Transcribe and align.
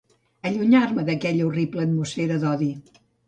Allunyar-me 0.49 1.03
d'aquella 1.09 1.45
horrible 1.49 1.85
atmosfera 1.85 2.39
d'odi 2.47 2.73